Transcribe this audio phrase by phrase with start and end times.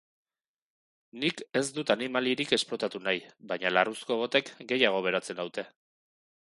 [1.23, 5.73] Nik ez dut animalirik esplotatu nahi baina larruzko botek gehiago berotzen naute.